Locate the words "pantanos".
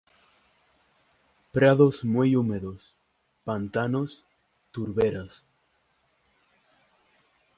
3.43-4.25